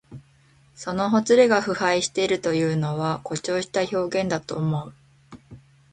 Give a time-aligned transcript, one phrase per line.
[0.73, 4.95] そのほつれが腐敗しているというのは、誇張した表現だと思う。